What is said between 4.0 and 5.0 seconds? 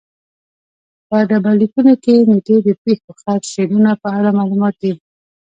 په اړه معلومات دي